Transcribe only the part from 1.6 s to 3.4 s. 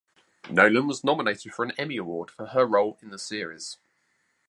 an Emmy Award for her role in the